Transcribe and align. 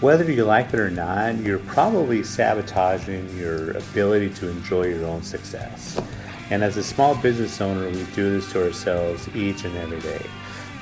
whether 0.00 0.30
you 0.30 0.44
like 0.44 0.74
it 0.74 0.80
or 0.80 0.90
not, 0.90 1.36
you're 1.38 1.58
probably 1.58 2.22
sabotaging 2.22 3.34
your 3.36 3.70
ability 3.70 4.28
to 4.28 4.48
enjoy 4.48 4.88
your 4.88 5.06
own 5.06 5.22
success. 5.22 6.00
And 6.50 6.62
as 6.62 6.76
a 6.76 6.84
small 6.84 7.14
business 7.16 7.60
owner, 7.60 7.88
we 7.88 8.04
do 8.14 8.30
this 8.32 8.52
to 8.52 8.66
ourselves 8.66 9.28
each 9.34 9.64
and 9.64 9.74
every 9.76 10.00
day. 10.00 10.24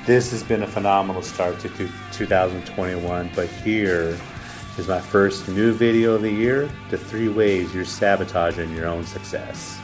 This 0.05 0.31
has 0.31 0.43
been 0.43 0.63
a 0.63 0.67
phenomenal 0.67 1.21
start 1.21 1.59
to 1.61 1.69
2021, 2.11 3.31
but 3.35 3.47
here 3.47 4.17
is 4.77 4.87
my 4.87 4.99
first 4.99 5.47
new 5.47 5.71
video 5.71 6.15
of 6.15 6.21
the 6.21 6.31
year 6.31 6.69
the 6.89 6.97
three 6.97 7.29
ways 7.29 7.73
you're 7.73 7.85
sabotaging 7.85 8.75
your 8.75 8.85
own 8.85 9.05
success. 9.05 9.79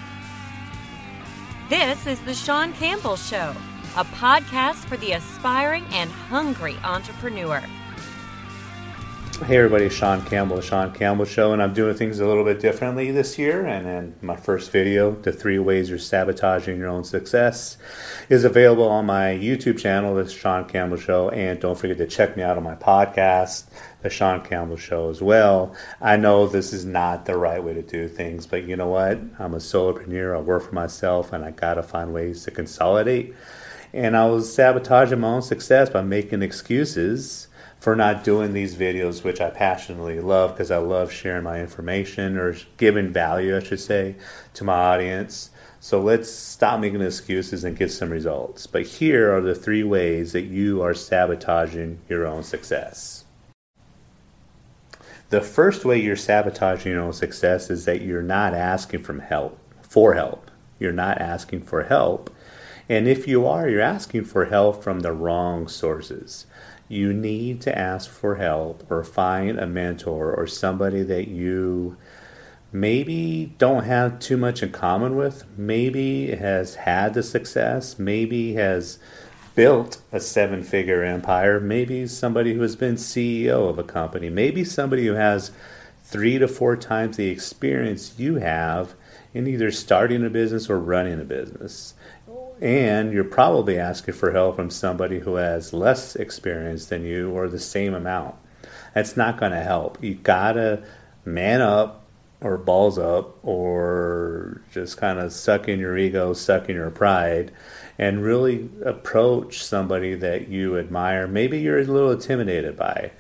This 1.70 2.06
is 2.06 2.20
The 2.20 2.34
Shawn 2.34 2.74
Campbell 2.74 3.16
Show, 3.16 3.56
a 3.96 4.04
podcast 4.04 4.84
for 4.86 4.98
the 4.98 5.14
aspiring 5.14 5.86
and 5.92 6.12
hungry 6.12 6.76
entrepreneur. 6.84 7.64
Hey 9.44 9.58
everybody, 9.58 9.90
Shawn 9.90 10.24
Campbell, 10.24 10.58
the 10.58 10.62
Shawn 10.62 10.94
Campbell 10.94 11.26
Show, 11.26 11.52
and 11.52 11.64
I'm 11.64 11.74
doing 11.74 11.96
things 11.96 12.20
a 12.20 12.28
little 12.28 12.44
bit 12.44 12.60
differently 12.60 13.10
this 13.10 13.40
year. 13.40 13.66
And 13.66 13.88
then 13.88 14.16
my 14.22 14.36
first 14.36 14.70
video, 14.70 15.14
The 15.16 15.32
Three 15.32 15.58
Ways 15.58 15.90
You're 15.90 15.98
Sabotaging 15.98 16.78
Your 16.78 16.90
Own 16.90 17.04
Success, 17.04 17.78
is 18.30 18.44
available 18.44 18.88
on 18.88 19.08
my 19.08 19.30
YouTube 19.30 19.80
channel, 19.80 20.14
The 20.14 20.30
Shawn 20.30 20.70
Campbell 20.70 20.98
Show. 20.98 21.30
And 21.32 21.60
don't 21.60 21.76
forget 21.78 21.98
to 21.98 22.06
check 22.06 22.38
me 22.38 22.44
out 22.44 22.56
on 22.56 22.64
my 22.64 22.76
podcast, 22.76 23.64
The 24.04 24.12
Shawn 24.12 24.46
Campbell 24.46 24.78
Show, 24.78 25.10
as 25.10 25.24
well. 25.24 25.76
I 26.00 26.18
know 26.18 26.46
this 26.46 26.72
is 26.72 26.86
not 26.86 27.26
the 27.26 27.36
right 27.36 27.64
way 27.64 27.74
to 27.74 27.82
do 27.82 28.08
things, 28.08 28.46
but 28.46 28.66
you 28.66 28.76
know 28.76 28.90
what? 28.90 29.20
I'm 29.40 29.56
a 29.56 29.58
solopreneur, 29.58 30.38
I 30.38 30.40
work 30.40 30.70
for 30.70 30.76
myself, 30.76 31.34
and 31.34 31.44
I 31.44 31.50
gotta 31.50 31.82
find 31.82 32.14
ways 32.14 32.44
to 32.44 32.52
consolidate. 32.52 33.34
And 33.92 34.16
I 34.16 34.28
was 34.28 34.54
sabotaging 34.54 35.20
my 35.20 35.30
own 35.30 35.42
success 35.42 35.90
by 35.90 36.04
making 36.04 36.44
excuses 36.44 37.48
for 37.82 37.96
not 37.96 38.24
doing 38.24 38.54
these 38.54 38.76
videos, 38.76 39.24
which 39.24 39.42
I 39.42 39.50
passionately 39.50 40.20
love 40.20 40.52
because 40.52 40.70
I 40.70 40.78
love 40.78 41.12
sharing 41.12 41.44
my 41.44 41.60
information 41.60 42.38
or 42.38 42.56
giving 42.78 43.12
value, 43.12 43.58
I 43.58 43.60
should 43.60 43.80
say, 43.80 44.16
to 44.54 44.64
my 44.64 44.76
audience. 44.76 45.50
So 45.80 46.00
let's 46.00 46.32
stop 46.32 46.80
making 46.80 47.02
excuses 47.02 47.64
and 47.64 47.76
get 47.76 47.92
some 47.92 48.12
results. 48.12 48.68
But 48.68 48.84
here 48.84 49.36
are 49.36 49.42
the 49.42 49.56
three 49.56 49.82
ways 49.82 50.32
that 50.34 50.44
you 50.44 50.84
are 50.84 50.94
sabotaging 50.94 51.98
your 52.08 52.28
own 52.28 52.44
success. 52.44 53.26
The 55.30 55.42
first 55.42 55.84
way 55.84 56.00
you're 56.00 56.16
sabotaging 56.16 56.92
your 56.92 57.02
own 57.02 57.14
success 57.14 57.72
is 57.72 57.86
that 57.86 58.04
you're 58.04 58.22
not 58.22 58.54
asking 58.54 59.02
for 59.02 59.20
help, 59.20 59.58
for 59.82 60.14
help. 60.14 60.52
You're 60.78 60.92
not 60.92 61.20
asking 61.20 61.64
for 61.64 61.86
help. 61.86 62.30
And 62.88 63.08
if 63.08 63.28
you 63.28 63.48
are, 63.48 63.68
you're 63.68 63.82
asking 63.82 64.26
for 64.26 64.46
help 64.46 64.84
from 64.84 65.00
the 65.00 65.14
wrong 65.14 65.68
sources 65.68 66.46
you 66.92 67.14
need 67.14 67.62
to 67.62 67.78
ask 67.78 68.10
for 68.10 68.36
help 68.36 68.90
or 68.92 69.04
find 69.04 69.58
a 69.58 69.66
mentor 69.66 70.34
or 70.34 70.46
somebody 70.46 71.04
that 71.04 71.28
you 71.28 71.98
maybe 72.72 73.54
don't 73.58 73.84
have 73.84 74.20
too 74.20 74.38
much 74.38 74.64
in 74.64 74.72
common 74.72 75.16
with, 75.16 75.46
maybe 75.58 76.32
has 76.36 76.76
had 76.76 77.14
the 77.14 77.24
success, 77.24 78.00
maybe 78.00 78.54
has 78.54 79.00
built 79.56 80.02
a 80.12 80.20
seven 80.20 80.64
figure 80.64 81.04
empire, 81.04 81.60
maybe 81.60 82.08
somebody 82.08 82.54
who 82.54 82.62
has 82.62 82.76
been 82.76 82.96
CEO 82.96 83.70
of 83.70 83.78
a 83.78 83.84
company, 83.84 84.30
maybe 84.30 84.64
somebody 84.64 85.06
who 85.06 85.14
has 85.14 85.52
three 86.04 86.38
to 86.38 86.48
four 86.48 86.76
times 86.76 87.18
the 87.18 87.28
experience 87.28 88.14
you 88.18 88.36
have 88.36 88.94
in 89.34 89.48
either 89.48 89.72
starting 89.72 90.26
a 90.26 90.30
business 90.30 90.70
or 90.70 90.78
running 90.78 91.20
a 91.20 91.24
business 91.24 91.94
and 92.62 93.12
you're 93.12 93.24
probably 93.24 93.80
asking 93.80 94.14
for 94.14 94.32
help 94.32 94.56
from 94.56 94.70
somebody 94.70 95.20
who 95.20 95.36
has 95.36 95.74
less 95.74 96.16
experience 96.16 96.86
than 96.86 97.04
you 97.04 97.32
or 97.32 97.48
the 97.48 97.60
same 97.60 97.94
amount. 97.96 98.36
That's 98.94 99.18
not 99.18 99.40
going 99.40 99.52
to 99.52 99.64
help. 99.64 100.02
You 100.04 100.16
gotta 100.16 100.84
man 101.26 101.62
up 101.62 102.06
or 102.40 102.58
balls 102.58 102.98
up 102.98 103.44
or 103.44 104.62
just 104.72 104.98
kind 104.98 105.20
of 105.20 105.34
suck 105.34 105.68
in 105.68 105.80
your 105.80 105.98
ego, 105.98 106.34
suck 106.34 106.70
in 106.70 106.76
your 106.76 106.92
pride, 106.92 107.52
and 107.98 108.24
really 108.24 108.70
approach 108.86 109.64
somebody 109.64 110.16
that 110.16 110.48
you 110.48 110.78
admire. 110.78 111.28
Maybe 111.28 111.60
you're 111.60 111.80
a 111.80 111.84
little 111.84 112.12
intimidated 112.12 112.78
by. 112.78 113.12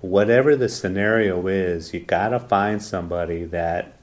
Whatever 0.00 0.56
the 0.56 0.68
scenario 0.68 1.46
is, 1.46 1.92
you 1.92 2.00
gotta 2.00 2.38
find 2.38 2.82
somebody 2.82 3.44
that 3.44 3.95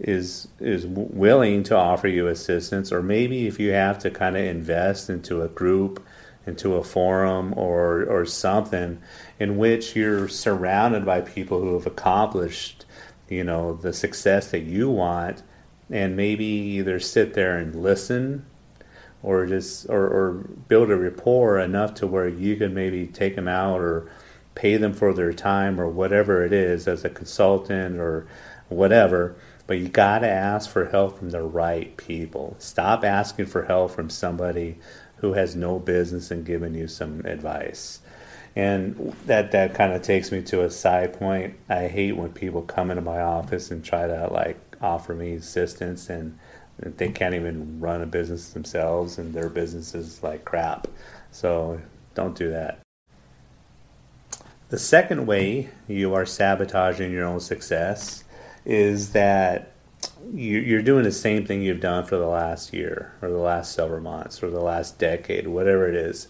is 0.00 0.48
is 0.60 0.86
willing 0.86 1.62
to 1.64 1.76
offer 1.76 2.06
you 2.06 2.28
assistance 2.28 2.92
or 2.92 3.02
maybe 3.02 3.46
if 3.46 3.58
you 3.58 3.72
have 3.72 3.98
to 3.98 4.10
kind 4.10 4.36
of 4.36 4.44
invest 4.44 5.10
into 5.10 5.42
a 5.42 5.48
group 5.48 6.04
into 6.46 6.74
a 6.76 6.84
forum 6.84 7.52
or 7.56 8.04
or 8.04 8.24
something 8.24 9.00
in 9.40 9.56
which 9.56 9.96
you're 9.96 10.28
surrounded 10.28 11.04
by 11.04 11.20
people 11.20 11.60
who 11.60 11.74
have 11.74 11.86
accomplished 11.86 12.84
you 13.28 13.42
know 13.42 13.74
the 13.74 13.92
success 13.92 14.50
that 14.52 14.62
you 14.62 14.88
want 14.88 15.42
and 15.90 16.16
maybe 16.16 16.44
either 16.44 17.00
sit 17.00 17.34
there 17.34 17.58
and 17.58 17.74
listen 17.74 18.44
or 19.22 19.46
just 19.46 19.88
or, 19.88 20.06
or 20.06 20.32
build 20.68 20.90
a 20.90 20.96
rapport 20.96 21.58
enough 21.58 21.94
to 21.94 22.06
where 22.06 22.28
you 22.28 22.54
can 22.56 22.72
maybe 22.72 23.06
take 23.06 23.34
them 23.34 23.48
out 23.48 23.80
or 23.80 24.08
pay 24.54 24.76
them 24.76 24.92
for 24.92 25.12
their 25.12 25.32
time 25.32 25.80
or 25.80 25.88
whatever 25.88 26.44
it 26.44 26.52
is 26.52 26.86
as 26.86 27.04
a 27.04 27.10
consultant 27.10 27.98
or 27.98 28.26
whatever 28.68 29.36
but 29.68 29.78
you 29.78 29.86
got 29.86 30.20
to 30.20 30.28
ask 30.28 30.68
for 30.68 30.86
help 30.86 31.18
from 31.18 31.28
the 31.28 31.42
right 31.42 31.94
people. 31.98 32.56
Stop 32.58 33.04
asking 33.04 33.46
for 33.46 33.64
help 33.64 33.90
from 33.90 34.08
somebody 34.08 34.78
who 35.18 35.34
has 35.34 35.54
no 35.54 35.78
business 35.78 36.30
in 36.30 36.42
giving 36.42 36.74
you 36.74 36.88
some 36.88 37.20
advice. 37.26 38.00
And 38.56 39.14
that 39.26 39.52
that 39.52 39.74
kind 39.74 39.92
of 39.92 40.00
takes 40.00 40.32
me 40.32 40.40
to 40.44 40.64
a 40.64 40.70
side 40.70 41.12
point. 41.12 41.54
I 41.68 41.86
hate 41.86 42.16
when 42.16 42.32
people 42.32 42.62
come 42.62 42.90
into 42.90 43.02
my 43.02 43.20
office 43.20 43.70
and 43.70 43.84
try 43.84 44.06
to 44.06 44.28
like 44.32 44.58
offer 44.80 45.14
me 45.14 45.34
assistance 45.34 46.08
and 46.08 46.38
they 46.78 47.10
can't 47.10 47.34
even 47.34 47.78
run 47.78 48.00
a 48.00 48.06
business 48.06 48.50
themselves 48.50 49.18
and 49.18 49.34
their 49.34 49.50
business 49.50 49.94
is 49.94 50.22
like 50.22 50.46
crap. 50.46 50.88
So 51.30 51.78
don't 52.14 52.34
do 52.34 52.50
that. 52.50 52.80
The 54.70 54.78
second 54.78 55.26
way 55.26 55.68
you 55.86 56.14
are 56.14 56.24
sabotaging 56.24 57.12
your 57.12 57.26
own 57.26 57.40
success 57.40 58.24
is 58.68 59.12
that 59.12 59.72
you're 60.34 60.82
doing 60.82 61.04
the 61.04 61.10
same 61.10 61.46
thing 61.46 61.62
you've 61.62 61.80
done 61.80 62.04
for 62.04 62.18
the 62.18 62.26
last 62.26 62.74
year 62.74 63.14
or 63.22 63.30
the 63.30 63.38
last 63.38 63.72
several 63.72 64.02
months 64.02 64.42
or 64.42 64.50
the 64.50 64.60
last 64.60 64.98
decade, 64.98 65.48
whatever 65.48 65.88
it 65.88 65.94
is. 65.94 66.28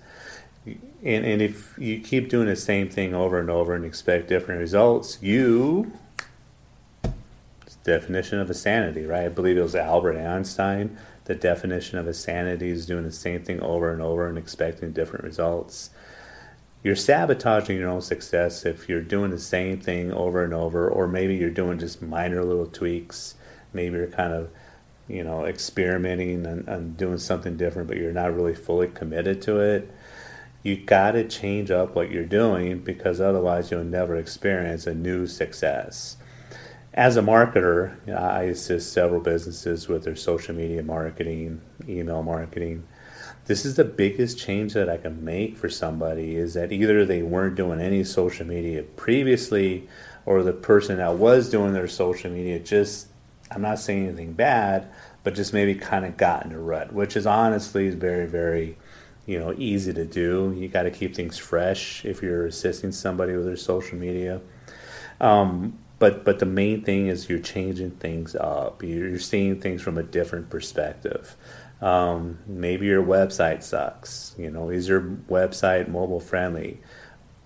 And, 0.64 1.24
and 1.26 1.42
if 1.42 1.76
you 1.78 1.98
keep 1.98 2.28
doing 2.28 2.46
the 2.46 2.54
same 2.54 2.88
thing 2.88 3.12
over 3.12 3.40
and 3.40 3.50
over 3.50 3.74
and 3.74 3.84
expect 3.84 4.28
different 4.28 4.60
results, 4.60 5.18
you—it's 5.20 5.90
definition 7.82 8.38
of 8.38 8.48
insanity, 8.48 9.04
right? 9.04 9.24
I 9.24 9.28
believe 9.28 9.56
it 9.56 9.62
was 9.62 9.74
Albert 9.74 10.16
Einstein. 10.16 10.96
The 11.24 11.34
definition 11.34 11.98
of 11.98 12.06
insanity 12.06 12.70
is 12.70 12.86
doing 12.86 13.02
the 13.02 13.12
same 13.12 13.42
thing 13.42 13.60
over 13.60 13.92
and 13.92 14.00
over 14.00 14.28
and 14.28 14.38
expecting 14.38 14.92
different 14.92 15.24
results 15.24 15.90
you're 16.82 16.96
sabotaging 16.96 17.76
your 17.78 17.88
own 17.88 18.00
success 18.00 18.64
if 18.64 18.88
you're 18.88 19.00
doing 19.00 19.30
the 19.30 19.38
same 19.38 19.80
thing 19.80 20.12
over 20.12 20.44
and 20.44 20.54
over, 20.54 20.88
or 20.88 21.08
maybe 21.08 21.34
you're 21.34 21.50
doing 21.50 21.78
just 21.78 22.00
minor 22.02 22.44
little 22.44 22.66
tweaks. 22.66 23.34
Maybe 23.72 23.96
you're 23.96 24.06
kind 24.06 24.32
of, 24.32 24.50
you 25.08 25.24
know, 25.24 25.44
experimenting 25.44 26.46
and, 26.46 26.68
and 26.68 26.96
doing 26.96 27.18
something 27.18 27.56
different, 27.56 27.88
but 27.88 27.96
you're 27.96 28.12
not 28.12 28.34
really 28.34 28.54
fully 28.54 28.88
committed 28.88 29.42
to 29.42 29.58
it. 29.58 29.90
You 30.62 30.76
got 30.76 31.12
to 31.12 31.26
change 31.26 31.70
up 31.70 31.94
what 31.94 32.10
you're 32.10 32.24
doing 32.24 32.80
because 32.80 33.20
otherwise 33.20 33.70
you'll 33.70 33.84
never 33.84 34.16
experience 34.16 34.86
a 34.86 34.94
new 34.94 35.26
success. 35.26 36.16
As 36.94 37.16
a 37.16 37.22
marketer, 37.22 37.96
I 38.08 38.44
assist 38.44 38.92
several 38.92 39.20
businesses 39.20 39.88
with 39.88 40.04
their 40.04 40.16
social 40.16 40.54
media 40.54 40.82
marketing, 40.82 41.60
email 41.88 42.22
marketing 42.22 42.84
this 43.48 43.64
is 43.64 43.76
the 43.76 43.84
biggest 43.84 44.38
change 44.38 44.74
that 44.74 44.90
I 44.90 44.98
can 44.98 45.24
make 45.24 45.56
for 45.56 45.70
somebody 45.70 46.36
is 46.36 46.52
that 46.52 46.70
either 46.70 47.06
they 47.06 47.22
weren't 47.22 47.56
doing 47.56 47.80
any 47.80 48.04
social 48.04 48.46
media 48.46 48.82
previously 48.82 49.88
or 50.26 50.42
the 50.42 50.52
person 50.52 50.98
that 50.98 51.14
was 51.14 51.48
doing 51.48 51.72
their 51.72 51.88
social 51.88 52.30
media 52.30 52.58
just 52.58 53.08
I'm 53.50 53.62
not 53.62 53.78
saying 53.78 54.06
anything 54.06 54.34
bad, 54.34 54.88
but 55.24 55.34
just 55.34 55.54
maybe 55.54 55.74
kind 55.74 56.04
of 56.04 56.18
got 56.18 56.44
in 56.44 56.52
a 56.52 56.58
rut, 56.58 56.92
which 56.92 57.16
is 57.16 57.26
honestly 57.26 57.88
very, 57.88 58.26
very, 58.26 58.76
you 59.24 59.38
know, 59.38 59.54
easy 59.56 59.94
to 59.94 60.04
do. 60.04 60.54
You 60.54 60.68
got 60.68 60.82
to 60.82 60.90
keep 60.90 61.16
things 61.16 61.38
fresh 61.38 62.04
if 62.04 62.22
you're 62.22 62.44
assisting 62.44 62.92
somebody 62.92 63.32
with 63.34 63.46
their 63.46 63.56
social 63.56 63.96
media. 63.96 64.42
Um, 65.22 65.78
but 65.98 66.24
but 66.24 66.38
the 66.38 66.46
main 66.46 66.82
thing 66.82 67.08
is 67.08 67.28
you're 67.28 67.38
changing 67.38 67.92
things 67.92 68.36
up. 68.36 68.82
You're 68.82 69.18
seeing 69.18 69.60
things 69.60 69.82
from 69.82 69.98
a 69.98 70.02
different 70.02 70.50
perspective. 70.50 71.36
Um, 71.80 72.38
maybe 72.46 72.86
your 72.86 73.04
website 73.04 73.62
sucks. 73.62 74.34
You 74.38 74.50
know, 74.50 74.68
is 74.70 74.88
your 74.88 75.02
website 75.28 75.88
mobile 75.88 76.20
friendly? 76.20 76.80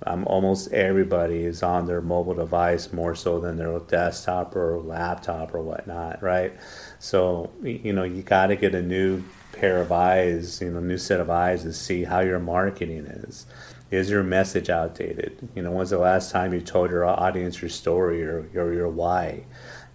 Um, 0.04 0.26
almost 0.26 0.72
everybody 0.72 1.44
is 1.44 1.62
on 1.62 1.86
their 1.86 2.00
mobile 2.00 2.34
device 2.34 2.92
more 2.92 3.14
so 3.14 3.38
than 3.38 3.56
their 3.56 3.78
desktop 3.78 4.56
or 4.56 4.80
laptop 4.80 5.54
or 5.54 5.62
whatnot, 5.62 6.22
right? 6.22 6.52
So 6.98 7.50
you 7.62 7.92
know 7.92 8.02
you 8.02 8.22
got 8.22 8.48
to 8.48 8.56
get 8.56 8.74
a 8.74 8.82
new 8.82 9.22
pair 9.52 9.80
of 9.80 9.92
eyes, 9.92 10.60
you 10.60 10.70
know, 10.70 10.80
new 10.80 10.98
set 10.98 11.20
of 11.20 11.30
eyes 11.30 11.62
to 11.62 11.72
see 11.72 12.04
how 12.04 12.20
your 12.20 12.40
marketing 12.40 13.06
is. 13.06 13.46
Is 13.92 14.08
your 14.08 14.22
message 14.22 14.70
outdated? 14.70 15.50
You 15.54 15.62
know, 15.62 15.70
when's 15.70 15.90
the 15.90 15.98
last 15.98 16.30
time 16.30 16.54
you 16.54 16.62
told 16.62 16.90
your 16.90 17.04
audience 17.04 17.60
your 17.60 17.68
story 17.68 18.24
or, 18.24 18.48
your 18.54 18.88
why? 18.88 19.44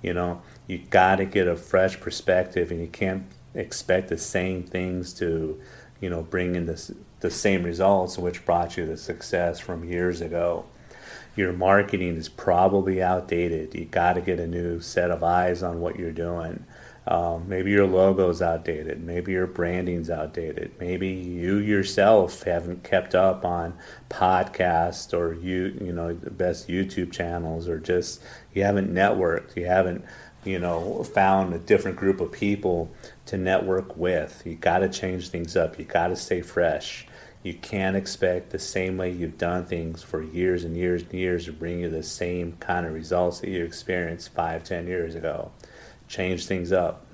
You 0.03 0.13
know, 0.13 0.43
you 0.67 0.77
got 0.77 1.15
to 1.15 1.25
get 1.25 1.47
a 1.47 1.55
fresh 1.55 1.99
perspective, 1.99 2.69
and 2.69 2.79
you 2.79 2.85
can't 2.85 3.23
expect 3.55 4.09
the 4.09 4.17
same 4.19 4.61
things 4.61 5.15
to, 5.15 5.59
you 5.99 6.11
know, 6.11 6.21
bring 6.21 6.55
in 6.55 6.67
this, 6.67 6.91
the 7.21 7.31
same 7.31 7.63
results 7.63 8.19
which 8.19 8.45
brought 8.45 8.77
you 8.77 8.85
the 8.85 8.97
success 8.97 9.59
from 9.59 9.83
years 9.83 10.21
ago. 10.21 10.65
Your 11.35 11.51
marketing 11.51 12.17
is 12.17 12.29
probably 12.29 13.01
outdated. 13.01 13.73
You 13.73 13.85
got 13.85 14.13
to 14.13 14.21
get 14.21 14.39
a 14.39 14.45
new 14.45 14.79
set 14.79 15.09
of 15.09 15.23
eyes 15.23 15.63
on 15.63 15.81
what 15.81 15.97
you're 15.97 16.11
doing. 16.11 16.65
Um, 17.09 17.47
maybe 17.47 17.71
your 17.71 17.87
logo's 17.87 18.41
outdated. 18.41 19.01
Maybe 19.01 19.31
your 19.31 19.47
branding's 19.47 20.09
outdated. 20.09 20.73
Maybe 20.77 21.07
you 21.07 21.55
yourself 21.57 22.43
haven't 22.43 22.83
kept 22.83 23.15
up 23.15 23.45
on 23.45 23.77
podcasts 24.09 25.17
or 25.17 25.33
you 25.33 25.77
you 25.81 25.93
know 25.93 26.13
the 26.13 26.29
best 26.29 26.67
YouTube 26.67 27.13
channels 27.13 27.69
or 27.69 27.79
just 27.79 28.21
you 28.53 28.63
haven't 28.63 28.93
networked. 28.93 29.55
You 29.55 29.67
haven't 29.67 30.03
you 30.43 30.59
know 30.59 31.01
found 31.03 31.53
a 31.53 31.59
different 31.59 31.95
group 31.95 32.19
of 32.19 32.33
people 32.33 32.91
to 33.27 33.37
network 33.37 33.95
with. 33.95 34.43
You 34.45 34.55
got 34.55 34.79
to 34.79 34.89
change 34.89 35.29
things 35.29 35.55
up. 35.55 35.79
You 35.79 35.85
got 35.85 36.07
to 36.09 36.15
stay 36.17 36.41
fresh. 36.41 37.07
You 37.41 37.53
can't 37.53 37.95
expect 37.95 38.49
the 38.49 38.59
same 38.59 38.97
way 38.97 39.11
you've 39.11 39.37
done 39.37 39.65
things 39.65 40.03
for 40.03 40.21
years 40.21 40.65
and 40.65 40.75
years 40.75 41.03
and 41.03 41.13
years 41.13 41.45
to 41.45 41.53
bring 41.53 41.79
you 41.79 41.89
the 41.89 42.03
same 42.03 42.57
kind 42.59 42.85
of 42.85 42.93
results 42.93 43.39
that 43.39 43.49
you 43.49 43.63
experienced 43.63 44.33
five, 44.33 44.65
ten 44.65 44.87
years 44.87 45.15
ago 45.15 45.51
change 46.07 46.45
things 46.45 46.71
up, 46.71 47.05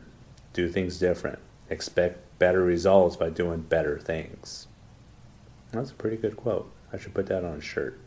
do 0.54 0.70
things 0.70 1.00
different, 1.00 1.40
expect 1.70 2.20
better 2.40 2.64
results 2.64 3.16
by 3.16 3.30
doing 3.30 3.62
better 3.62 4.00
things. 4.00 4.68
That's 5.72 5.92
a 5.92 5.96
pretty 5.96 6.18
good 6.18 6.38
quote. 6.38 6.72
I 6.92 6.98
should 6.98 7.14
put 7.14 7.28
that 7.28 7.44
on 7.44 7.58
a 7.58 7.62
shirt. 7.62 8.00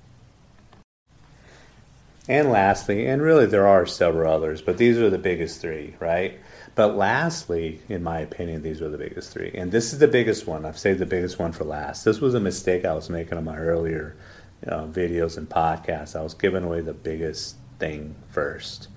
And 2.28 2.50
lastly, 2.50 3.06
and 3.06 3.22
really 3.22 3.46
there 3.46 3.66
are 3.66 3.86
several 3.86 4.32
others, 4.32 4.60
but 4.60 4.78
these 4.78 4.98
are 4.98 5.10
the 5.10 5.18
biggest 5.18 5.60
three, 5.60 5.94
right? 6.00 6.38
But 6.74 6.96
lastly, 6.96 7.80
in 7.88 8.02
my 8.02 8.18
opinion, 8.18 8.62
these 8.62 8.82
are 8.82 8.88
the 8.88 8.98
biggest 8.98 9.32
three. 9.32 9.52
And 9.54 9.70
this 9.70 9.92
is 9.92 10.00
the 10.00 10.08
biggest 10.08 10.46
one. 10.46 10.64
I've 10.64 10.78
saved 10.78 10.98
the 10.98 11.06
biggest 11.06 11.38
one 11.38 11.52
for 11.52 11.64
last. 11.64 12.04
This 12.04 12.20
was 12.20 12.34
a 12.34 12.40
mistake 12.40 12.84
I 12.84 12.94
was 12.94 13.08
making 13.08 13.38
on 13.38 13.44
my 13.44 13.56
earlier 13.56 14.16
you 14.64 14.70
know, 14.70 14.90
videos 14.92 15.36
and 15.36 15.48
podcasts. 15.48 16.16
I 16.16 16.22
was 16.22 16.34
giving 16.34 16.64
away 16.64 16.80
the 16.80 16.92
biggest 16.92 17.56
thing 17.78 18.16
first 18.28 18.88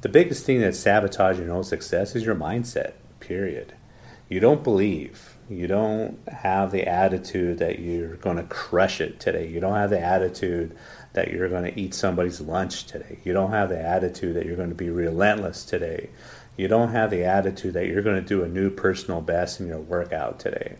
the 0.00 0.08
biggest 0.08 0.44
thing 0.44 0.60
that's 0.60 0.78
sabotaging 0.78 1.46
your 1.46 1.56
own 1.56 1.64
success 1.64 2.14
is 2.14 2.24
your 2.24 2.36
mindset, 2.36 2.92
period. 3.20 3.74
You 4.28 4.40
don't 4.40 4.62
believe. 4.62 5.36
You 5.48 5.66
don't 5.66 6.18
have 6.28 6.70
the 6.70 6.86
attitude 6.86 7.58
that 7.58 7.78
you're 7.78 8.16
going 8.16 8.36
to 8.36 8.42
crush 8.44 9.00
it 9.00 9.18
today. 9.18 9.48
You 9.48 9.60
don't 9.60 9.74
have 9.74 9.90
the 9.90 10.00
attitude 10.00 10.76
that 11.14 11.32
you're 11.32 11.48
going 11.48 11.64
to 11.64 11.80
eat 11.80 11.94
somebody's 11.94 12.40
lunch 12.40 12.84
today. 12.84 13.18
You 13.24 13.32
don't 13.32 13.50
have 13.50 13.70
the 13.70 13.80
attitude 13.80 14.36
that 14.36 14.46
you're 14.46 14.56
going 14.56 14.68
to 14.68 14.74
be 14.74 14.90
relentless 14.90 15.64
today. 15.64 16.10
You 16.56 16.68
don't 16.68 16.92
have 16.92 17.10
the 17.10 17.24
attitude 17.24 17.74
that 17.74 17.86
you're 17.86 18.02
going 18.02 18.22
to 18.22 18.28
do 18.28 18.44
a 18.44 18.48
new 18.48 18.70
personal 18.70 19.20
best 19.20 19.58
in 19.58 19.68
your 19.68 19.80
workout 19.80 20.38
today. 20.38 20.76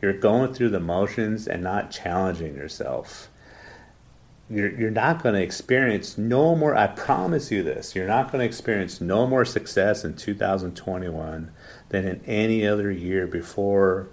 You're 0.00 0.12
going 0.12 0.54
through 0.54 0.70
the 0.70 0.80
motions 0.80 1.48
and 1.48 1.62
not 1.62 1.90
challenging 1.90 2.54
yourself 2.54 3.28
you're, 4.52 4.78
you're 4.78 4.90
not 4.90 5.22
going 5.22 5.34
to 5.34 5.42
experience 5.42 6.18
no 6.18 6.54
more 6.54 6.76
i 6.76 6.86
promise 6.86 7.50
you 7.50 7.62
this 7.62 7.94
you're 7.94 8.06
not 8.06 8.30
going 8.30 8.40
to 8.40 8.46
experience 8.46 9.00
no 9.00 9.26
more 9.26 9.44
success 9.44 10.04
in 10.04 10.14
2021 10.14 11.50
than 11.88 12.06
in 12.06 12.20
any 12.26 12.66
other 12.66 12.90
year 12.90 13.26
before 13.26 14.08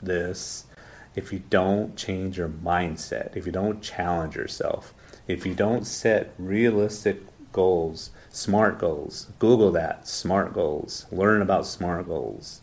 this 0.00 0.66
if 1.14 1.32
you 1.32 1.42
don't 1.50 1.96
change 1.96 2.38
your 2.38 2.48
mindset 2.48 3.36
if 3.36 3.46
you 3.46 3.52
don't 3.52 3.82
challenge 3.82 4.36
yourself 4.36 4.94
if 5.26 5.44
you 5.44 5.54
don't 5.54 5.86
set 5.86 6.32
realistic 6.38 7.20
goals 7.52 8.10
smart 8.30 8.78
goals 8.78 9.28
google 9.38 9.72
that 9.72 10.06
smart 10.06 10.54
goals 10.54 11.06
learn 11.10 11.42
about 11.42 11.66
smart 11.66 12.06
goals 12.06 12.60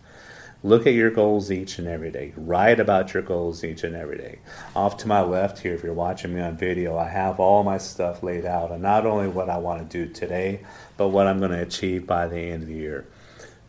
Look 0.65 0.87
at 0.87 0.95
your 0.95 1.11
goals 1.11 1.51
each 1.51 1.77
and 1.77 1.87
every 1.87 2.09
day. 2.09 2.33
Write 2.35 2.79
about 2.79 3.13
your 3.13 3.21
goals 3.21 3.63
each 3.63 3.83
and 3.83 3.95
every 3.95 4.17
day. 4.17 4.39
Off 4.75 4.97
to 4.97 5.07
my 5.07 5.21
left 5.21 5.59
here, 5.59 5.75
if 5.75 5.83
you're 5.83 5.93
watching 5.93 6.33
me 6.33 6.41
on 6.41 6.57
video, 6.57 6.97
I 6.97 7.07
have 7.07 7.39
all 7.39 7.63
my 7.63 7.77
stuff 7.77 8.23
laid 8.23 8.45
out 8.47 8.71
and 8.71 8.81
not 8.81 9.05
only 9.05 9.27
what 9.27 9.47
I 9.47 9.59
want 9.59 9.87
to 9.87 10.05
do 10.05 10.11
today, 10.11 10.61
but 10.97 11.09
what 11.09 11.27
I'm 11.27 11.37
going 11.37 11.51
to 11.51 11.61
achieve 11.61 12.07
by 12.07 12.25
the 12.25 12.39
end 12.39 12.63
of 12.63 12.69
the 12.69 12.73
year. 12.73 13.05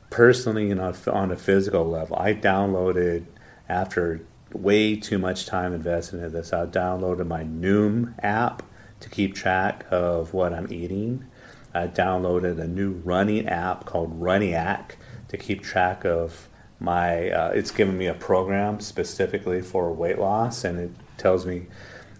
Personally, 0.08 0.68
you 0.68 0.74
know, 0.74 0.94
on 1.08 1.30
a 1.30 1.36
physical 1.36 1.84
level, 1.84 2.16
I 2.18 2.32
downloaded 2.32 3.26
after 3.68 4.22
way 4.54 4.96
too 4.96 5.18
much 5.18 5.44
time 5.44 5.74
invested 5.74 6.22
in 6.22 6.32
this. 6.32 6.54
I 6.54 6.64
downloaded 6.64 7.26
my 7.26 7.44
Noom 7.44 8.14
app 8.24 8.62
to 9.00 9.10
keep 9.10 9.34
track 9.34 9.84
of 9.90 10.32
what 10.32 10.54
I'm 10.54 10.72
eating. 10.72 11.26
I 11.74 11.88
downloaded 11.88 12.58
a 12.58 12.66
new 12.66 12.92
running 12.92 13.46
app 13.46 13.84
called 13.84 14.18
Runniac 14.18 14.92
to 15.28 15.36
keep 15.36 15.62
track 15.62 16.06
of 16.06 16.48
my 16.78 17.30
uh, 17.30 17.50
it's 17.50 17.70
given 17.70 17.96
me 17.96 18.06
a 18.06 18.14
program 18.14 18.80
specifically 18.80 19.62
for 19.62 19.92
weight 19.92 20.18
loss 20.18 20.64
and 20.64 20.78
it 20.78 20.90
tells 21.16 21.46
me 21.46 21.66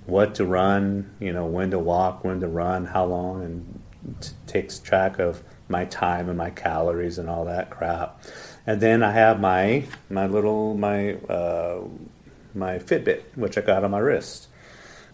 what 0.06 0.34
to 0.34 0.44
run 0.44 1.10
you 1.20 1.32
know 1.32 1.44
when 1.44 1.70
to 1.70 1.78
walk 1.78 2.24
when 2.24 2.40
to 2.40 2.48
run 2.48 2.86
how 2.86 3.04
long 3.04 3.42
and 3.42 3.80
t- 4.20 4.30
takes 4.46 4.78
track 4.78 5.18
of 5.18 5.42
my 5.68 5.84
time 5.86 6.28
and 6.28 6.38
my 6.38 6.50
calories 6.50 7.18
and 7.18 7.28
all 7.28 7.44
that 7.44 7.70
crap. 7.70 8.22
And 8.66 8.80
then 8.80 9.02
i 9.02 9.12
have 9.12 9.40
my 9.40 9.84
my 10.08 10.26
little 10.26 10.74
my 10.74 11.14
uh, 11.14 11.82
my 12.54 12.78
fitbit 12.78 13.22
which 13.34 13.58
i 13.58 13.60
got 13.60 13.84
on 13.84 13.90
my 13.90 13.98
wrist 13.98 14.48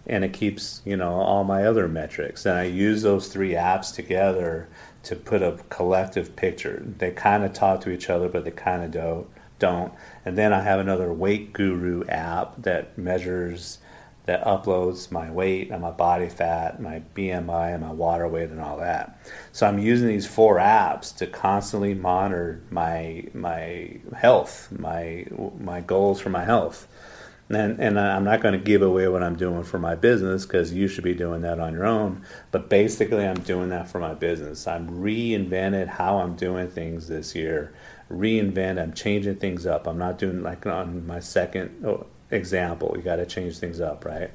and 0.07 0.25
it 0.25 0.33
keeps 0.33 0.83
you 0.85 0.97
know 0.97 1.15
all 1.15 1.45
my 1.45 1.65
other 1.65 1.87
metrics 1.87 2.45
and 2.45 2.59
i 2.59 2.65
use 2.65 3.03
those 3.03 3.29
three 3.29 3.53
apps 3.53 3.95
together 3.95 4.69
to 5.05 5.17
put 5.17 5.43
a 5.43 5.59
collective 5.69 6.37
picture. 6.37 6.83
They 6.99 7.11
kind 7.11 7.45
of 7.45 7.53
talk 7.53 7.81
to 7.83 7.91
each 7.91 8.09
other, 8.09 8.29
but 8.29 8.45
they 8.45 8.51
kind 8.51 8.83
of 8.83 8.91
don't. 8.91 9.29
Don't. 9.59 9.93
And 10.25 10.37
then 10.37 10.53
I 10.53 10.63
have 10.63 10.81
another 10.81 11.13
Weight 11.13 11.53
Guru 11.53 12.05
app 12.07 12.61
that 12.63 12.99
measures, 12.99 13.79
that 14.27 14.45
uploads 14.45 15.13
my 15.13 15.31
weight 15.31 15.71
and 15.71 15.81
my 15.81 15.93
body 15.93 16.29
fat, 16.29 16.83
my 16.83 17.03
BMI, 17.15 17.75
and 17.75 17.83
my 17.83 17.93
water 17.93 18.27
weight, 18.27 18.51
and 18.51 18.61
all 18.61 18.79
that. 18.79 19.21
So 19.53 19.67
I'm 19.67 19.79
using 19.79 20.09
these 20.09 20.27
four 20.27 20.57
apps 20.57 21.17
to 21.19 21.29
constantly 21.29 21.95
monitor 21.95 22.61
my 22.71 23.25
my 23.35 23.99
health, 24.17 24.69
my 24.77 25.27
my 25.61 25.81
goals 25.81 26.21
for 26.21 26.31
my 26.31 26.45
health. 26.45 26.89
And, 27.53 27.79
and 27.81 28.01
I'm 28.01 28.25
not 28.25 28.41
going 28.41 28.59
to 28.59 28.65
give 28.65 28.81
away 28.81 29.09
what 29.09 29.23
I'm 29.23 29.37
doing 29.37 29.63
for 29.63 29.79
my 29.79 29.95
business 29.95 30.47
because 30.47 30.73
you 30.73 30.89
should 30.89 31.05
be 31.05 31.13
doing 31.13 31.43
that 31.43 31.61
on 31.61 31.75
your 31.75 31.85
own. 31.85 32.25
But 32.51 32.71
basically, 32.71 33.27
I'm 33.27 33.41
doing 33.41 33.69
that 33.69 33.89
for 33.89 33.99
my 33.99 34.15
business. 34.15 34.67
I'm 34.67 34.89
reinvented 34.89 35.87
how 35.87 36.19
I'm 36.19 36.35
doing 36.35 36.69
things 36.71 37.09
this 37.09 37.35
year. 37.35 37.75
Reinvent. 38.11 38.81
I'm 38.81 38.95
changing 38.95 39.37
things 39.37 39.67
up. 39.67 39.87
I'm 39.87 39.99
not 39.99 40.19
doing 40.19 40.43
like 40.43 40.67
on 40.67 41.07
my 41.07 41.21
second 41.21 41.85
oh, 41.85 42.07
example. 42.31 42.95
You 42.97 43.03
got 43.03 43.17
to 43.17 43.27
change 43.27 43.59
things 43.59 43.81
up, 43.81 44.07
right? 44.07 44.31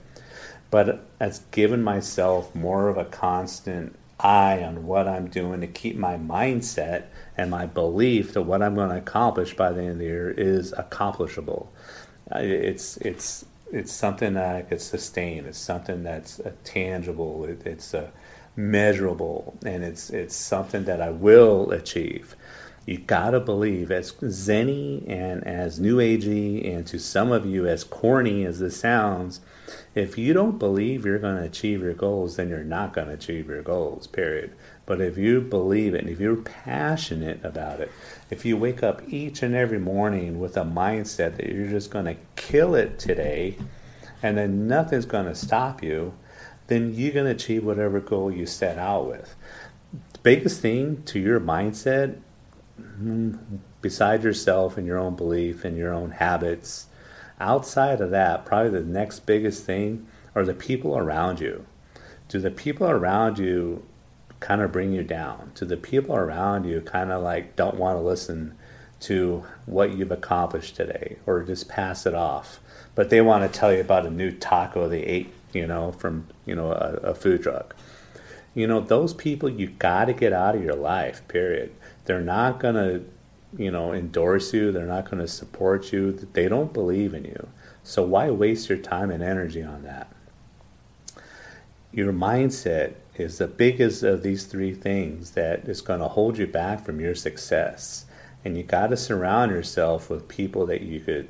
But 0.70 1.08
it's 1.20 1.40
given 1.52 1.82
myself 1.82 2.54
more 2.54 2.88
of 2.88 2.98
a 2.98 3.06
constant 3.06 3.96
eye 4.20 4.62
on 4.64 4.86
what 4.86 5.08
I'm 5.08 5.28
doing 5.28 5.62
to 5.62 5.68
keep 5.68 5.96
my 5.96 6.18
mindset 6.18 7.06
and 7.36 7.50
my 7.50 7.66
belief 7.66 8.34
that 8.34 8.44
what 8.44 8.62
I'm 8.62 8.76
going 8.76 8.90
to 8.90 8.98
accomplish 8.98 9.56
by 9.56 9.72
the 9.72 9.82
end 9.82 9.92
of 9.92 9.98
the 10.00 10.06
year 10.06 10.32
is 10.32 10.74
accomplishable 10.74 11.72
it's 12.36 12.98
it's 12.98 13.46
it's 13.72 13.92
something 13.92 14.34
that 14.34 14.56
I 14.56 14.62
could 14.62 14.82
sustain. 14.82 15.46
It's 15.46 15.58
something 15.58 16.04
that's 16.04 16.42
tangible. 16.64 17.46
It, 17.46 17.66
it's 17.66 17.94
uh, 17.94 18.10
measurable, 18.56 19.58
and 19.66 19.84
it's 19.84 20.10
it's 20.10 20.36
something 20.36 20.86
that 20.86 21.02
I 21.02 21.10
will 21.10 21.72
achieve. 21.72 22.36
You 22.86 23.00
gotta 23.00 23.42
believe, 23.42 23.92
as 23.92 24.14
zenny 24.14 25.08
and 25.10 25.46
as 25.46 25.80
new 25.80 25.98
agey, 25.98 26.74
and 26.74 26.88
to 26.88 27.00
some 27.00 27.34
of 27.34 27.46
you 27.46 27.68
as 27.68 27.84
corny 27.84 28.46
as 28.46 28.60
this 28.60 28.80
sounds, 28.80 29.42
if 29.94 30.18
you 30.18 30.34
don't 30.34 30.58
believe 30.58 31.06
you're 31.06 31.20
to 31.38 31.44
achieve 31.44 31.82
your 31.82 31.94
goals, 31.94 32.38
then 32.38 32.48
you're 32.48 32.64
not 32.64 32.94
to 33.08 33.14
achieve 33.14 33.48
your 33.48 33.62
goals. 33.62 34.08
Period. 34.08 34.54
But 34.88 35.01
if 35.01 35.17
you 35.17 35.41
believe 35.41 35.94
it, 35.94 36.06
and 36.06 36.10
if 36.10 36.20
you're 36.22 36.38
passionate 36.38 37.44
about 37.44 37.82
it, 37.82 37.91
if 38.32 38.46
you 38.46 38.56
wake 38.56 38.82
up 38.82 39.01
each 39.10 39.44
and 39.44 39.53
every 39.53 39.79
morning 39.79 40.39
with 40.39 40.56
a 40.56 40.63
mindset 40.63 41.36
that 41.36 41.50
you're 41.50 41.67
just 41.67 41.91
going 41.91 42.06
to 42.06 42.15
kill 42.38 42.74
it 42.74 42.98
today 42.98 43.58
and 44.24 44.38
then 44.38 44.65
nothing's 44.65 45.06
going 45.06 45.25
to 45.25 45.36
stop 45.36 45.84
you, 45.84 46.13
then 46.67 46.94
you're 46.96 47.12
going 47.12 47.25
to 47.25 47.32
achieve 47.32 47.65
whatever 47.65 48.00
goal 48.00 48.32
you 48.32 48.46
set 48.46 48.77
out 48.77 49.08
with. 49.08 49.36
The 50.13 50.20
biggest 50.20 50.62
thing 50.62 51.03
to 51.03 51.20
your 51.20 51.41
mindset, 51.41 52.20
hmm, 52.77 53.36
besides 53.82 54.24
yourself 54.24 54.77
and 54.77 54.88
your 54.88 55.00
own 55.00 55.17
belief 55.17 55.65
and 55.65 55.77
your 55.77 55.94
own 55.94 56.12
habits, 56.12 56.88
outside 57.41 58.00
of 58.00 58.12
that, 58.12 58.46
probably 58.46 58.72
the 58.72 58.86
next 58.86 59.25
biggest 59.25 59.65
thing 59.65 60.08
are 60.34 60.46
the 60.46 60.53
people 60.53 60.98
around 60.98 61.41
you. 61.41 61.65
Do 62.29 62.39
the 62.39 62.51
people 62.51 62.89
around 62.89 63.38
you 63.38 63.84
kind 64.39 64.62
of 64.62 64.72
bring 64.72 64.94
you 64.94 65.03
down? 65.03 65.51
To 65.56 65.65
the 65.65 65.77
people 65.77 66.15
around 66.15 66.65
you 66.65 66.82
kind 66.82 67.12
of 67.12 67.24
like 67.24 67.56
don't 67.56 67.75
want 67.75 67.98
to 67.98 68.01
listen 68.01 68.56
to 69.00 69.44
what 69.65 69.96
you've 69.96 70.12
accomplished 70.12 70.75
today 70.75 71.17
or 71.25 71.44
just 71.44 71.67
pass 71.67 72.06
it 72.06 72.15
off. 72.15 72.60
But 72.96 73.10
they 73.10 73.22
want 73.22 73.51
to 73.51 73.60
tell 73.60 73.72
you 73.72 73.82
about 73.82 74.06
a 74.06 74.12
new 74.12 74.32
taco 74.32 74.89
they 74.89 75.03
ate, 75.03 75.32
you 75.53 75.67
know, 75.67 75.91
from, 75.91 76.27
you 76.46 76.56
know, 76.56 76.72
a, 76.72 77.12
a 77.12 77.15
food 77.15 77.44
truck. 77.44 77.75
You 78.56 78.65
know, 78.65 78.79
those 78.79 79.13
people 79.13 79.50
you 79.50 79.67
got 79.67 80.06
to 80.06 80.13
get 80.13 80.34
out 80.34 80.56
of 80.56 80.63
your 80.63 80.75
life, 80.75 81.27
period. 81.27 81.75
They're 82.06 82.22
not 82.22 82.60
going 82.60 82.75
to, 82.75 83.06
you 83.56 83.70
know, 83.70 83.94
endorse 83.94 84.51
you. 84.51 84.72
They're 84.72 84.88
not 84.88 85.06
going 85.06 85.20
to 85.20 85.27
support 85.27 85.94
you. 85.94 86.12
They 86.34 86.48
don't 86.48 86.74
believe 86.74 87.13
in 87.13 87.25
you. 87.25 87.50
So 87.84 88.03
why 88.03 88.32
waste 88.32 88.67
your 88.67 88.79
time 88.79 89.12
and 89.12 89.22
energy 89.22 89.62
on 89.62 89.84
that? 89.84 90.12
Your 91.91 92.12
mindset 92.12 92.96
is 93.20 93.38
the 93.38 93.48
biggest 93.48 94.04
of 94.04 94.24
these 94.24 94.46
three 94.46 94.74
things 94.74 95.32
that 95.32 95.68
is 95.68 95.82
going 95.82 96.00
to 96.00 96.08
hold 96.08 96.38
you 96.38 96.48
back 96.48 96.86
from 96.86 97.00
your 97.00 97.16
success. 97.16 98.06
And 98.46 98.58
you 98.58 98.64
got 98.64 98.88
to 98.88 98.98
surround 98.98 99.52
yourself 99.52 100.10
with 100.10 100.28
people 100.28 100.66
that 100.68 100.82
you 100.82 101.00
could 101.00 101.28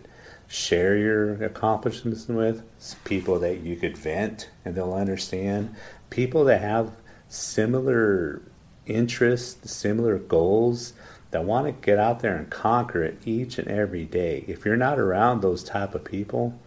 share 0.48 0.96
your 0.98 1.44
accomplishments 1.44 2.27
with, 2.27 2.63
people 3.03 3.39
that 3.39 3.62
you 3.62 3.75
could 3.75 3.98
vent 3.98 4.50
and 4.63 4.75
they'll 4.75 4.94
understand, 4.94 5.75
people 6.10 6.44
that 6.46 6.62
have 6.62 6.91
similar 7.27 8.41
interests, 8.86 9.72
similar 9.72 10.17
goals, 10.17 10.94
that 11.32 11.44
want 11.44 11.65
to 11.65 11.86
get 11.86 12.00
out 12.00 12.22
there 12.22 12.36
and 12.36 12.50
conquer 12.50 13.03
it 13.03 13.20
each 13.25 13.58
and 13.58 13.67
every 13.67 14.06
day. 14.06 14.46
If 14.48 14.63
you're 14.63 14.77
not 14.77 14.98
around 15.00 15.41
those 15.41 15.63
type 15.63 15.94
of 15.94 16.06
people, 16.06 16.58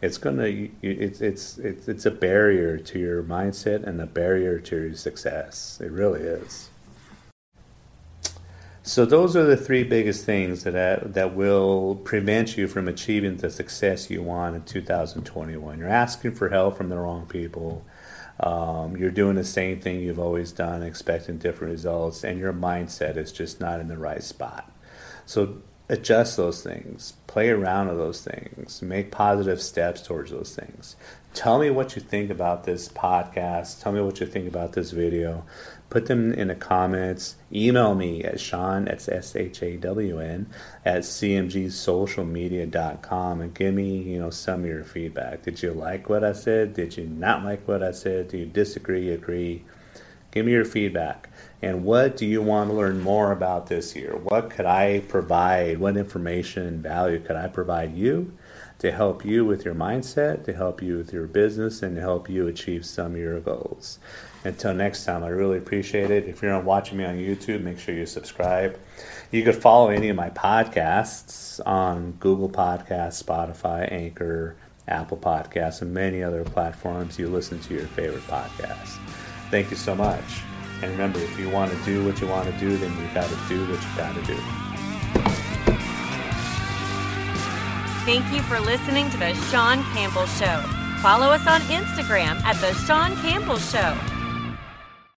it's 0.00 0.18
gonna 0.18 0.68
it's 0.82 1.20
it's 1.20 1.58
it's 1.58 1.88
it's 1.88 2.06
a 2.06 2.10
barrier 2.10 2.78
to 2.78 2.98
your 2.98 3.22
mindset 3.22 3.84
and 3.84 4.00
a 4.00 4.06
barrier 4.06 4.58
to 4.60 4.76
your 4.76 4.94
success. 4.94 5.80
It 5.82 5.90
really 5.90 6.20
is. 6.20 6.70
So 8.84 9.04
those 9.04 9.36
are 9.36 9.44
the 9.44 9.56
three 9.56 9.84
biggest 9.84 10.24
things 10.24 10.64
that 10.64 11.12
that 11.14 11.34
will 11.34 11.96
prevent 11.96 12.56
you 12.56 12.68
from 12.68 12.88
achieving 12.88 13.36
the 13.36 13.50
success 13.50 14.08
you 14.08 14.22
want 14.22 14.56
in 14.56 14.62
2021. 14.62 15.78
You're 15.78 15.88
asking 15.88 16.36
for 16.36 16.48
help 16.48 16.76
from 16.76 16.88
the 16.88 16.96
wrong 16.96 17.26
people. 17.26 17.84
Um, 18.40 18.96
you're 18.96 19.10
doing 19.10 19.34
the 19.34 19.44
same 19.44 19.80
thing 19.80 20.00
you've 20.00 20.20
always 20.20 20.52
done, 20.52 20.84
expecting 20.84 21.38
different 21.38 21.72
results, 21.72 22.22
and 22.22 22.38
your 22.38 22.52
mindset 22.52 23.16
is 23.16 23.32
just 23.32 23.60
not 23.60 23.80
in 23.80 23.88
the 23.88 23.98
right 23.98 24.22
spot. 24.22 24.70
So 25.26 25.60
adjust 25.88 26.36
those 26.36 26.62
things, 26.62 27.14
play 27.26 27.48
around 27.48 27.88
with 27.88 27.96
those 27.96 28.22
things, 28.22 28.82
make 28.82 29.10
positive 29.10 29.62
steps 29.62 30.02
towards 30.02 30.30
those 30.30 30.54
things. 30.54 30.96
Tell 31.34 31.58
me 31.58 31.68
what 31.70 31.94
you 31.94 32.00
think 32.02 32.30
about 32.30 32.64
this 32.64 32.88
podcast. 32.88 33.82
Tell 33.82 33.92
me 33.92 34.00
what 34.00 34.18
you 34.20 34.26
think 34.26 34.48
about 34.48 34.72
this 34.72 34.90
video. 34.90 35.44
Put 35.90 36.06
them 36.06 36.32
in 36.34 36.48
the 36.48 36.54
comments. 36.54 37.36
Email 37.52 37.94
me 37.94 38.24
at 38.24 38.40
Shawn, 38.40 38.86
that's 38.86 39.08
S 39.08 39.36
H 39.36 39.62
A 39.62 39.76
W 39.78 40.18
N, 40.18 40.50
at 40.84 41.02
cmgsocialmedia.com 41.02 43.40
and 43.40 43.54
give 43.54 43.72
me, 43.72 43.98
you 43.98 44.18
know, 44.18 44.30
some 44.30 44.60
of 44.60 44.66
your 44.66 44.84
feedback. 44.84 45.42
Did 45.42 45.62
you 45.62 45.72
like 45.72 46.10
what 46.10 46.24
I 46.24 46.32
said? 46.32 46.74
Did 46.74 46.98
you 46.98 47.06
not 47.06 47.44
like 47.44 47.66
what 47.66 47.82
I 47.82 47.92
said? 47.92 48.28
Do 48.28 48.36
you 48.36 48.44
disagree, 48.46 49.08
agree? 49.10 49.64
Give 50.38 50.46
me 50.46 50.52
your 50.52 50.64
feedback. 50.64 51.30
And 51.62 51.84
what 51.84 52.16
do 52.16 52.24
you 52.24 52.40
want 52.40 52.70
to 52.70 52.76
learn 52.76 53.00
more 53.00 53.32
about 53.32 53.66
this 53.66 53.96
year? 53.96 54.14
What 54.14 54.50
could 54.50 54.66
I 54.66 55.00
provide? 55.08 55.78
What 55.78 55.96
information 55.96 56.64
and 56.64 56.80
value 56.80 57.18
could 57.18 57.34
I 57.34 57.48
provide 57.48 57.96
you 57.96 58.38
to 58.78 58.92
help 58.92 59.24
you 59.24 59.44
with 59.44 59.64
your 59.64 59.74
mindset, 59.74 60.44
to 60.44 60.52
help 60.52 60.80
you 60.80 60.96
with 60.96 61.12
your 61.12 61.26
business, 61.26 61.82
and 61.82 61.96
to 61.96 62.00
help 62.00 62.30
you 62.30 62.46
achieve 62.46 62.86
some 62.86 63.14
of 63.14 63.18
your 63.18 63.40
goals? 63.40 63.98
Until 64.44 64.72
next 64.74 65.04
time, 65.04 65.24
I 65.24 65.30
really 65.30 65.58
appreciate 65.58 66.12
it. 66.12 66.28
If 66.28 66.40
you're 66.40 66.60
watching 66.60 66.98
me 66.98 67.04
on 67.04 67.16
YouTube, 67.16 67.62
make 67.62 67.80
sure 67.80 67.96
you 67.96 68.06
subscribe. 68.06 68.78
You 69.32 69.42
could 69.42 69.56
follow 69.56 69.88
any 69.88 70.08
of 70.08 70.14
my 70.14 70.30
podcasts 70.30 71.58
on 71.66 72.12
Google 72.20 72.48
Podcasts, 72.48 73.20
Spotify, 73.20 73.90
Anchor, 73.90 74.54
Apple 74.86 75.18
Podcasts, 75.18 75.82
and 75.82 75.92
many 75.92 76.22
other 76.22 76.44
platforms 76.44 77.18
you 77.18 77.26
listen 77.26 77.58
to 77.58 77.74
your 77.74 77.88
favorite 77.88 78.22
podcasts. 78.28 79.00
Thank 79.50 79.70
you 79.70 79.76
so 79.76 79.94
much. 79.94 80.42
And 80.82 80.90
remember, 80.92 81.18
if 81.18 81.38
you 81.38 81.50
want 81.50 81.72
to 81.72 81.84
do 81.84 82.04
what 82.04 82.20
you 82.20 82.28
want 82.28 82.50
to 82.50 82.58
do, 82.58 82.76
then 82.76 82.96
you 82.98 83.08
got 83.14 83.28
to 83.28 83.36
do 83.48 83.66
what 83.68 83.82
you 83.82 83.96
got 83.96 84.14
to 84.14 84.22
do. 84.22 84.36
Thank 88.04 88.32
you 88.32 88.40
for 88.42 88.60
listening 88.60 89.10
to 89.10 89.16
The 89.16 89.34
Shawn 89.50 89.82
Campbell 89.92 90.26
Show. 90.26 90.62
Follow 91.02 91.26
us 91.26 91.46
on 91.46 91.60
Instagram 91.62 92.40
at 92.44 92.56
The 92.60 92.72
Shawn 92.86 93.16
Campbell 93.16 93.58
Show 93.58 94.17